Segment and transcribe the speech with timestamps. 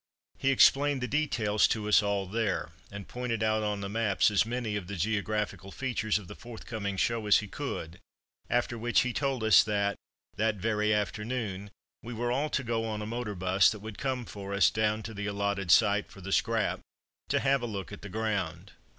[0.39, 4.47] He explained the details to us all there, and pointed out on the maps as
[4.47, 7.99] many of the geographical features of the forthcoming "show" as he could,
[8.49, 9.95] after which he told us that,
[10.37, 11.69] that very afternoon,
[12.01, 15.03] we were all to go on a motor bus, that would come for us, down
[15.03, 16.79] to the allotted site for the "scrap,"
[17.29, 18.71] to have a look at the ground.